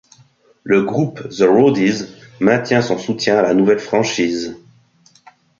Le 0.63 0.81
groupe 0.81 1.29
The 1.29 1.43
Roadies 1.43 2.07
maintient 2.39 2.81
son 2.81 2.97
soutien 2.97 3.37
à 3.37 3.43
la 3.43 3.53
nouvelle 3.53 3.77
franchise. 3.77 4.57